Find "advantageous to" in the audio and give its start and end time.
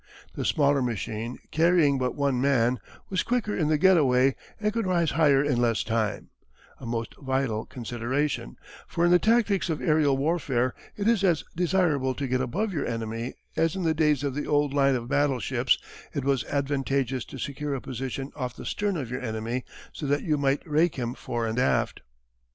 16.45-17.37